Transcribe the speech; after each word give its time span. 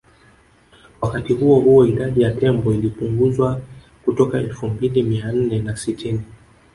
Wakati 1.01 1.33
huo 1.33 1.59
huo 1.59 1.85
idadi 1.85 2.21
ya 2.21 2.31
tembo 2.31 2.73
ilipunguzwa 2.73 3.61
kutoka 4.05 4.37
Elfu 4.39 4.67
mbili 4.67 5.03
mia 5.03 5.31
nne 5.31 5.59
na 5.61 5.75
sitini 5.77 6.21